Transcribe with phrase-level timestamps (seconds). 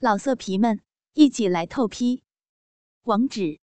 [0.00, 0.80] 老色皮们，
[1.14, 2.22] 一起来透批！
[3.02, 3.58] 网址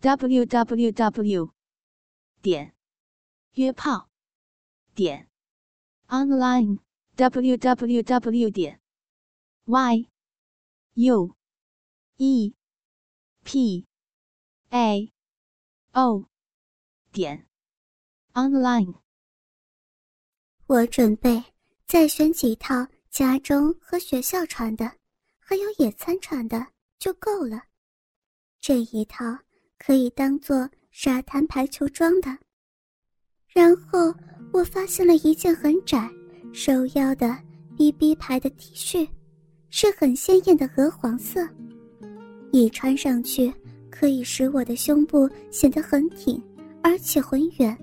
[0.00, 1.52] ：w w w
[2.40, 2.74] 点
[3.52, 4.08] 约炮
[4.94, 5.28] 点
[6.06, 6.78] online
[7.16, 8.80] w w w 点
[9.66, 10.08] y
[10.94, 11.36] u
[12.16, 12.54] e
[13.44, 13.86] p
[14.70, 15.12] a
[15.92, 16.30] o
[17.12, 17.46] 点
[18.32, 18.94] online。
[20.66, 21.44] 我准备
[21.84, 22.88] 再选几套。
[23.18, 24.88] 家中和学校穿的，
[25.40, 26.64] 还有野餐穿的
[27.00, 27.60] 就够了。
[28.60, 29.24] 这一套
[29.76, 32.28] 可以当做沙滩排球装的。
[33.48, 34.14] 然后
[34.52, 36.08] 我发现了一件很窄、
[36.52, 37.36] 收腰的
[37.76, 39.08] BB 牌的 T 恤，
[39.68, 41.44] 是很鲜艳的鹅黄色，
[42.52, 43.52] 一穿上去
[43.90, 46.40] 可以使我的胸部显得很挺，
[46.84, 47.76] 而且很圆。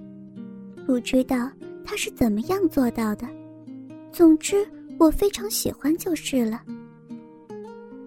[0.87, 1.51] 不知道
[1.83, 3.27] 他是怎么样做到的。
[4.13, 4.65] 总之。
[4.97, 6.61] 我非常喜欢就是了。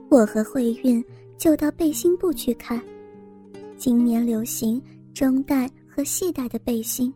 [0.08, 1.04] 我和慧韵
[1.36, 2.80] 就到背心部去看，
[3.76, 7.12] 今年流行中带和细带的背心，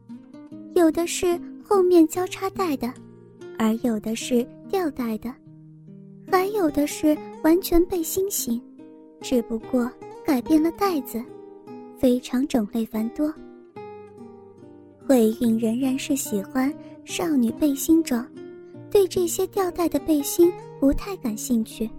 [0.75, 2.93] 有的是后面交叉带的，
[3.59, 5.35] 而有的是吊带的，
[6.31, 8.61] 还有的是完全背心型，
[9.21, 9.91] 只不过
[10.25, 11.23] 改变了带子，
[11.99, 13.33] 非常种类繁多。
[15.09, 16.73] 慧韵仍然是喜欢
[17.05, 18.25] 少女背心装。
[18.93, 21.91] 对这些吊带的背心不太感兴趣，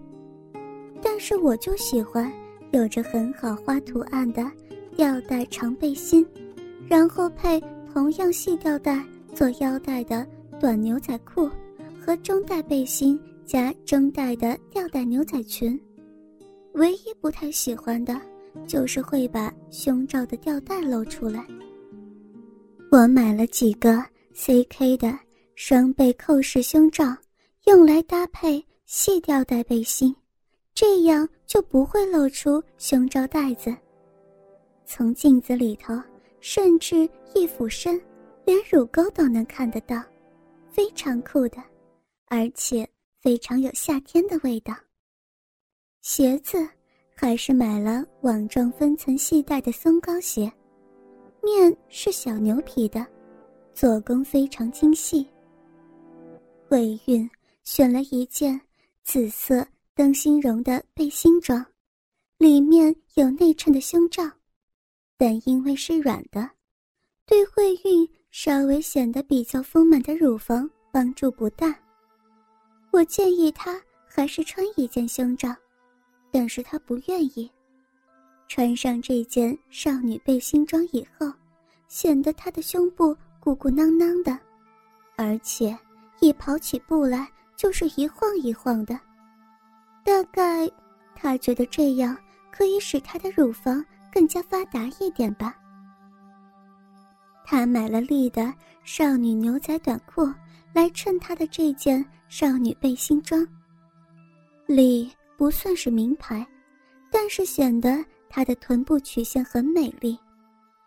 [1.02, 2.32] 但是我就喜欢
[2.72, 4.50] 有着很好花图案的
[4.96, 6.24] 吊带长背心，
[6.88, 7.60] 然后配
[7.92, 10.26] 同样细吊带做腰带的
[10.60, 11.50] 短牛仔裤
[12.00, 15.78] 和中带背心加中带的吊带牛仔裙。
[16.74, 18.22] 唯一不太喜欢的，
[18.68, 21.44] 就是会把胸罩的吊带露出来。
[22.92, 24.04] 我买了几个
[24.36, 25.23] CK 的。
[25.56, 27.16] 双背扣式胸罩
[27.66, 30.14] 用来搭配细吊带背心，
[30.74, 33.74] 这样就不会露出胸罩带子。
[34.86, 35.94] 从镜子里头，
[36.42, 38.02] 甚至一俯身，
[38.46, 40.04] 连乳沟都能看得到，
[40.70, 41.58] 非常酷的，
[42.28, 42.88] 而且
[43.22, 44.74] 非常有夏天的味道。
[46.02, 46.68] 鞋子
[47.16, 50.52] 还是买了网状分层细带的松糕鞋，
[51.42, 53.06] 面是小牛皮的，
[53.74, 55.26] 做工非常精细。
[56.74, 57.30] 慧韵
[57.64, 58.60] 选了一件
[59.04, 59.64] 紫色
[59.94, 61.64] 灯芯绒的背心装，
[62.40, 64.24] 里面有内衬的胸罩，
[65.16, 66.50] 但因为是软的，
[67.28, 71.80] 对慧韵稍微显得比较丰满的乳房帮助不大。
[72.90, 75.56] 我建议她还是穿一件胸罩，
[76.32, 77.48] 但是她不愿意。
[78.48, 81.32] 穿上这件少女背心装以后，
[81.88, 84.36] 显得她的胸部鼓鼓囊囊的，
[85.16, 85.78] 而且。
[86.20, 89.00] 一跑起步来就是一晃一晃的，
[90.04, 90.70] 大概
[91.16, 92.18] 他觉得这样
[92.52, 95.56] 可以使他的乳房更加发达一点吧。
[97.46, 98.54] 他买了丽的
[98.84, 100.26] 少女牛仔短裤
[100.72, 103.46] 来衬他的这件少女背心装。
[104.66, 106.46] 丽不算是名牌，
[107.12, 110.18] 但是显得她的臀部曲线很美丽，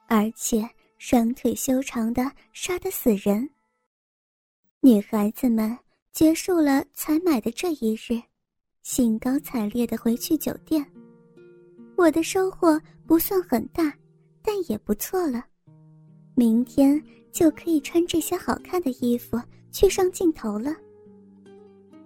[0.08, 0.66] 而且
[0.98, 3.48] 双腿修长的杀得死人。
[4.86, 5.76] 女孩子们
[6.12, 8.22] 结束了采买的这一日，
[8.84, 10.86] 兴高采烈的回去酒店。
[11.96, 13.92] 我的收获不算很大，
[14.44, 15.44] 但也不错了。
[16.36, 17.02] 明天
[17.32, 19.36] 就可以穿这些好看的衣服
[19.72, 20.72] 去上镜头了。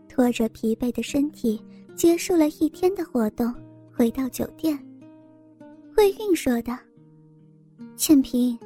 [0.08, 1.62] 拖着疲惫的身体
[1.94, 3.54] 结束了一天的活动，
[3.92, 4.74] 回到酒店。
[5.94, 6.74] 慧韵说道
[7.94, 8.58] ：“倩萍，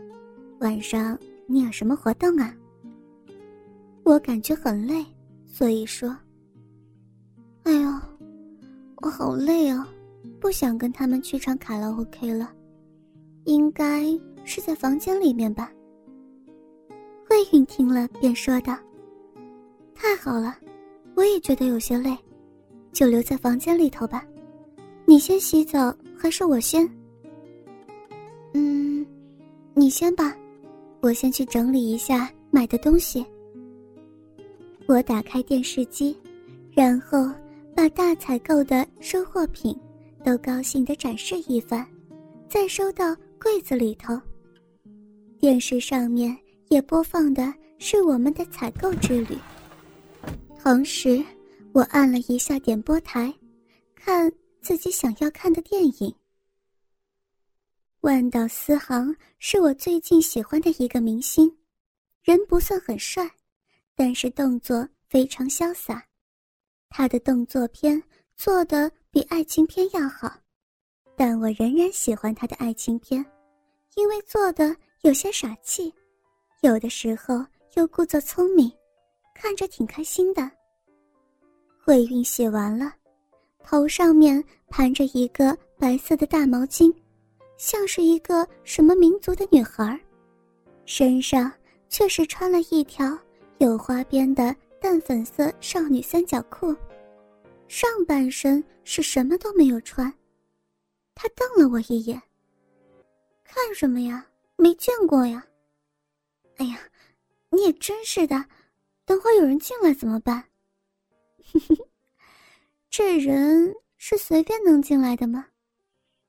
[0.61, 2.55] 晚上你有什么活动啊？”
[4.05, 5.05] 我感觉很累，
[5.47, 6.15] 所以说
[7.65, 7.91] ：“哎呦，
[8.97, 9.89] 我好累啊，
[10.39, 12.53] 不想跟他们去唱卡拉 OK 了，
[13.45, 14.05] 应该
[14.45, 15.73] 是在房间里面吧。”
[17.27, 18.77] 慧允听了便说道
[19.97, 20.55] ：“太好了，
[21.15, 22.15] 我也觉得有些累，
[22.93, 24.25] 就留在房间里头吧。
[25.07, 26.87] 你先洗澡还是我先
[28.53, 29.05] ？”“嗯，
[29.73, 30.37] 你先吧，
[31.01, 33.25] 我先去整理一下买的东西。”
[34.87, 36.17] 我打开电视机，
[36.73, 37.31] 然后
[37.75, 39.75] 把大采购的收货品
[40.23, 41.87] 都高兴地展示一番，
[42.49, 44.21] 再收到柜子里头。
[45.39, 46.37] 电视上面
[46.69, 49.37] 也播放的是我们的采购之旅。
[50.63, 51.23] 同时，
[51.73, 53.33] 我按了一下点播台，
[53.95, 54.31] 看
[54.61, 56.15] 自己想要看的电影。
[58.03, 61.51] 万岛思航是我最近喜欢的一个明星，
[62.23, 63.29] 人不算很帅。
[63.97, 66.05] 但是动作非常潇洒，
[66.89, 68.03] 他的动作片
[68.37, 70.33] 做的比爱情片要好，
[71.17, 73.25] 但我仍然喜欢他的爱情片，
[73.97, 75.93] 因为做的有些傻气，
[76.63, 77.45] 有的时候
[77.75, 78.71] 又故作聪明，
[79.35, 80.51] 看着挺开心的。
[81.85, 82.93] 慧韵写完了，
[83.63, 86.93] 头上面盘着一个白色的大毛巾，
[87.57, 90.01] 像是一个什么民族的女孩，
[90.85, 91.53] 身上
[91.89, 93.17] 却是穿了一条
[93.59, 96.75] 有花边的淡粉色少女三角裤，
[97.69, 100.13] 上半身是什么都没有穿。
[101.15, 102.21] 他瞪了我一眼
[103.45, 104.27] ：“看什么呀？
[104.57, 105.45] 没见过呀。”
[106.59, 106.79] 哎呀，
[107.51, 108.45] 你也真是的，
[109.05, 110.45] 等会有人进来怎么办？
[112.91, 115.47] 这人是随便能进来的吗？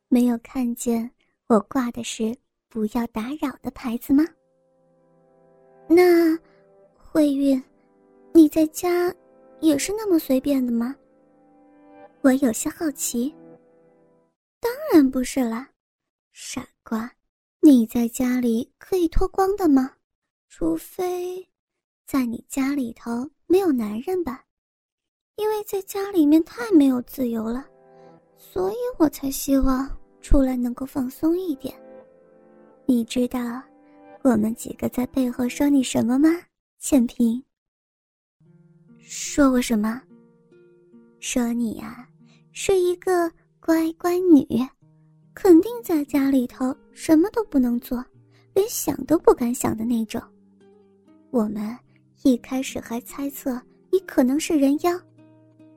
[0.07, 1.09] 没有看见
[1.47, 2.35] 我挂的是
[2.69, 4.23] “不要打扰”的牌子吗？
[5.87, 6.37] 那
[7.15, 7.63] 慧韵，
[8.33, 9.09] 你在家
[9.61, 10.93] 也是那么随便的吗？
[12.19, 13.33] 我有些好奇。
[14.59, 15.65] 当然不是啦，
[16.33, 17.09] 傻瓜，
[17.61, 19.93] 你在家里可以脱光的吗？
[20.49, 21.47] 除非，
[22.05, 24.43] 在你家里头没有男人吧。
[25.37, 27.65] 因为在家里面太没有自由了，
[28.35, 29.89] 所以我才希望
[30.19, 31.73] 出来能够放松一点。
[32.85, 33.39] 你知道
[34.21, 36.27] 我们几个在背后说你什么吗，
[36.87, 37.43] 倩萍？
[38.99, 39.99] 说我什么？
[41.19, 42.07] 说你呀，
[42.53, 43.27] 是一个
[43.59, 44.45] 乖乖女，
[45.33, 48.05] 肯定在家里头什么都不能做，
[48.53, 50.21] 连想都不敢想的那种。
[51.31, 51.75] 我们
[52.21, 53.59] 一开始还猜测
[53.91, 54.91] 你可能是人妖。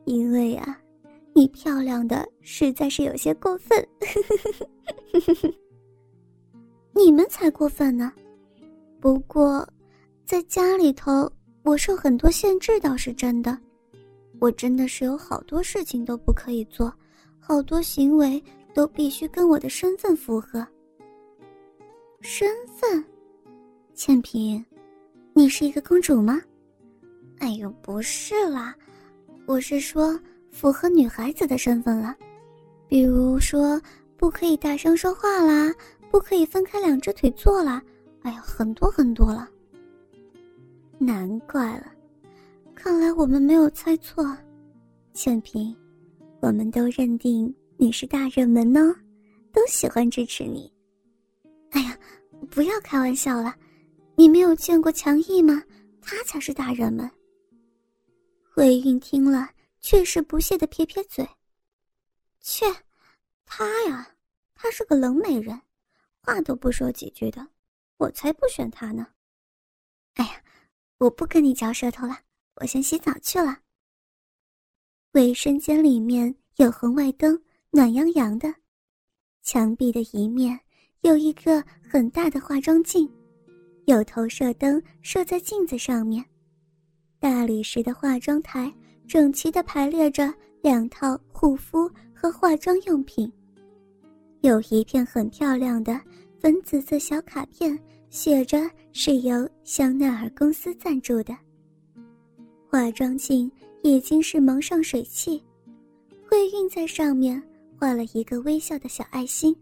[0.04, 0.78] 因为啊，
[1.34, 3.88] 你漂亮的实在是有些过分，
[6.94, 8.12] 你们才过分呢。
[9.00, 9.66] 不过，
[10.28, 11.26] 在家里头
[11.62, 13.58] 我受很多限制倒是真的，
[14.38, 16.92] 我真的是有好多事情都不可以做，
[17.38, 18.42] 好多行为
[18.74, 20.66] 都必须跟我的身份符合。
[22.20, 23.02] 身份，
[23.94, 24.62] 倩萍，
[25.32, 26.38] 你是一个公主吗？
[27.38, 28.76] 哎呦，不是啦。
[29.46, 30.20] 我是说，
[30.52, 32.14] 符合女孩子的身份了，
[32.86, 33.80] 比如说
[34.18, 35.74] 不可以大声说话啦，
[36.10, 37.82] 不可以分开两只腿坐啦，
[38.24, 39.48] 哎呀，很多很多了。
[40.98, 41.92] 难怪了，
[42.74, 44.36] 看来我们没有猜错，
[45.12, 45.74] 倩萍，
[46.40, 48.94] 我们都认定你是大热门呢，
[49.52, 50.72] 都喜欢支持你。
[51.70, 51.96] 哎呀，
[52.50, 53.54] 不要开玩笑了，
[54.16, 55.62] 你没有见过强毅吗？
[56.00, 57.08] 他才是大热门。
[58.56, 59.48] 魏韵听了，
[59.80, 61.26] 却是不屑的撇撇嘴
[62.40, 62.66] ：“切，
[63.46, 64.08] 他呀，
[64.54, 65.60] 他是个冷美人，
[66.22, 67.46] 话都不说几句的，
[67.98, 69.06] 我才不选他呢。”
[70.14, 70.42] 哎呀，
[70.98, 72.18] 我不跟你嚼舌头了，
[72.56, 73.56] 我先洗澡去了。
[75.12, 77.40] 卫生间里面有红外灯，
[77.70, 78.52] 暖洋洋的，
[79.42, 80.58] 墙壁的一面
[81.02, 83.08] 有一个很大的化妆镜，
[83.86, 86.24] 有投射灯射在镜子上面。
[87.20, 88.72] 大理石的化妆台
[89.06, 93.32] 整齐地排列着两套护肤和化妆用品，
[94.40, 96.00] 有一片很漂亮的
[96.40, 97.78] 粉紫色小卡片，
[98.10, 98.58] 写着
[98.92, 101.36] 是由香奈儿公司赞助的。
[102.70, 103.50] 化妆镜
[103.82, 105.42] 已经是蒙上水汽，
[106.28, 107.42] 慧韵在上面
[107.78, 109.54] 画了一个微笑的小爱心，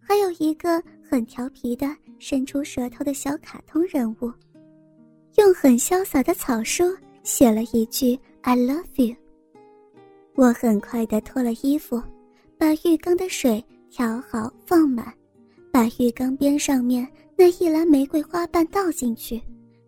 [0.00, 4.32] 还有一个很调皮的伸出舌头的小卡通人物。
[5.36, 6.84] 用很潇洒的草书
[7.22, 9.14] 写了一句 “I love you”。
[10.34, 12.02] 我很快的脱了衣服，
[12.58, 15.12] 把浴缸的水调好放满，
[15.70, 17.06] 把浴缸边上面
[17.40, 19.40] 那一篮玫瑰花瓣倒进去，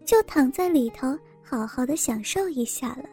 [0.07, 3.05] 就躺在里头好好的享受一下了。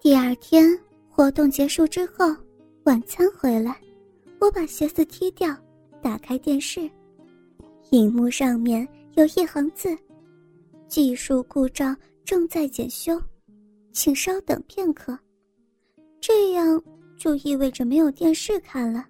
[0.00, 0.76] 第二天
[1.08, 2.34] 活动结束之后，
[2.82, 3.80] 晚餐回来，
[4.40, 5.56] 我把鞋子踢掉，
[6.02, 6.90] 打开电视，
[7.92, 9.96] 荧幕上面有一行字。
[10.88, 13.22] 技术故障正在检修，
[13.92, 15.16] 请稍等片刻。
[16.20, 16.82] 这样
[17.16, 19.06] 就意味着没有电视看了。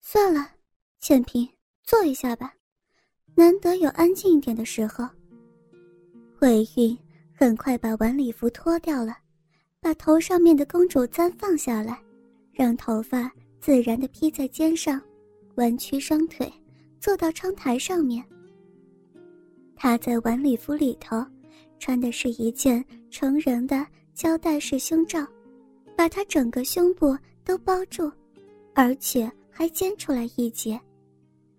[0.00, 0.52] 算了，
[1.00, 1.46] 倩萍，
[1.86, 2.52] 坐一下吧，
[3.36, 5.08] 难得有安静一点的时候。
[6.36, 6.98] 慧韵
[7.32, 9.16] 很快把晚礼服脱掉了，
[9.80, 12.02] 把头上面的公主簪放下来，
[12.52, 15.00] 让头发自然的披在肩上，
[15.54, 16.52] 弯曲双腿，
[16.98, 18.22] 坐到窗台上面。
[19.76, 21.24] 她在晚礼服里头，
[21.78, 25.24] 穿的是一件成人的胶带式胸罩，
[25.96, 28.10] 把她整个胸部都包住，
[28.74, 30.80] 而且还尖出来一截，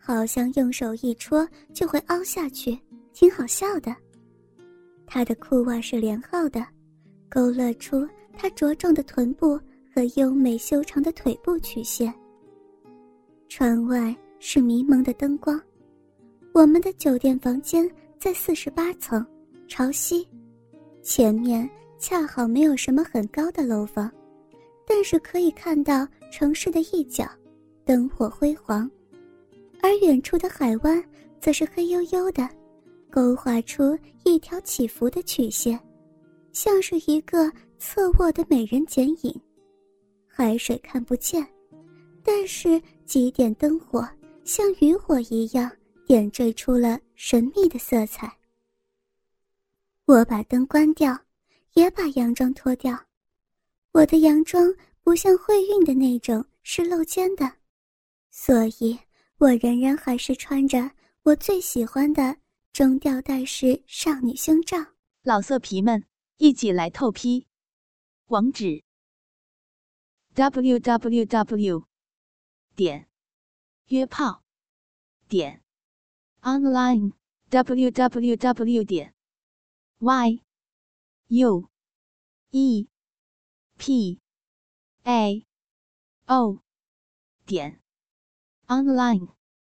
[0.07, 2.79] 好像用手一戳就会凹下去，
[3.11, 3.93] 挺好笑的。
[5.05, 6.65] 他的裤袜是连号的，
[7.27, 9.59] 勾勒出他茁壮的臀部
[9.93, 12.13] 和优美修长的腿部曲线。
[13.49, 15.61] 窗外是迷蒙的灯光，
[16.53, 17.85] 我们的酒店房间
[18.17, 19.25] 在四十八层，
[19.67, 20.25] 朝西，
[21.01, 24.09] 前面恰好没有什么很高的楼房，
[24.87, 27.29] 但是可以看到城市的一角，
[27.83, 28.89] 灯火辉煌，
[29.81, 31.03] 而远处的海湾
[31.39, 32.47] 则是黑黝黝的，
[33.09, 35.79] 勾画出一条起伏的曲线，
[36.51, 39.41] 像是一个侧卧的美人剪影，
[40.25, 41.45] 海水看不见。
[42.23, 44.05] 但是几点灯火
[44.43, 45.71] 像渔火一样
[46.05, 48.29] 点缀出了神秘的色彩。
[50.05, 51.17] 我把灯关掉，
[51.75, 52.97] 也把洋装脱掉。
[53.93, 57.49] 我的洋装不像会运的那种是露肩的，
[58.29, 58.97] 所以
[59.39, 62.37] 我仍然还是穿着我最喜欢的
[62.73, 64.77] 中吊带式少女胸罩。
[65.21, 66.05] 老色皮们，
[66.37, 67.45] 一起来透批！
[68.29, 68.83] 网址
[70.33, 71.87] ：w w w.
[72.75, 73.07] 点
[73.89, 74.43] 约炮
[75.27, 75.63] 点
[76.41, 77.13] online
[77.49, 79.13] w w w 点
[79.99, 80.41] y
[81.27, 81.69] u
[82.49, 82.87] e
[83.77, 84.19] p
[85.03, 85.45] a
[86.25, 86.63] o
[87.45, 87.79] 点
[88.69, 89.36] online。